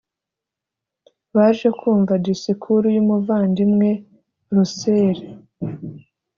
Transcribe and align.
baje 1.35 1.67
kumva 1.79 2.13
disikuru 2.27 2.85
y 2.95 2.97
umuvandimwe 3.03 3.89
russell 4.55 5.17